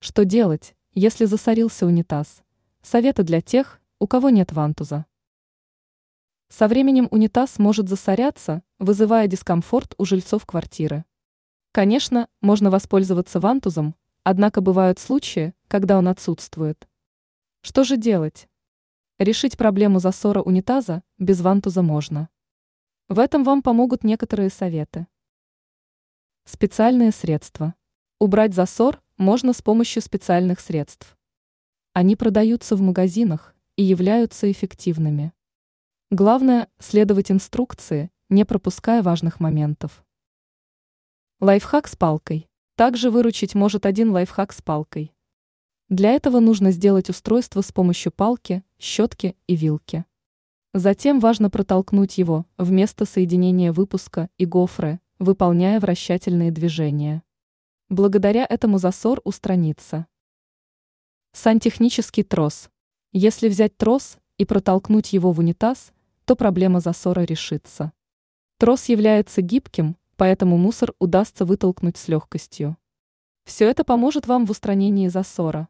[0.00, 2.42] Что делать, если засорился унитаз?
[2.82, 5.06] Советы для тех, у кого нет вантуза.
[6.48, 11.04] Со временем унитаз может засоряться, вызывая дискомфорт у жильцов квартиры.
[11.72, 16.88] Конечно, можно воспользоваться вантузом, однако бывают случаи, когда он отсутствует.
[17.62, 18.48] Что же делать?
[19.18, 22.28] Решить проблему засора унитаза без вантуза можно.
[23.08, 25.08] В этом вам помогут некоторые советы.
[26.44, 27.74] Специальные средства.
[28.20, 31.18] Убрать засор можно с помощью специальных средств.
[31.92, 35.32] Они продаются в магазинах и являются эффективными.
[36.12, 40.04] Главное– следовать инструкции, не пропуская важных моментов.
[41.40, 42.48] Лайфхак с палкой.
[42.76, 45.12] Также выручить может один лайфхак с палкой.
[45.88, 50.04] Для этого нужно сделать устройство с помощью палки, щетки и вилки.
[50.74, 57.24] Затем важно протолкнуть его в место соединения выпуска и гофры, выполняя вращательные движения.
[57.90, 60.06] Благодаря этому засор устранится.
[61.32, 62.68] Сантехнический трос.
[63.12, 65.92] Если взять трос и протолкнуть его в унитаз,
[66.26, 67.94] то проблема засора решится.
[68.58, 72.76] Трос является гибким, поэтому мусор удастся вытолкнуть с легкостью.
[73.44, 75.68] Все это поможет вам в устранении засора.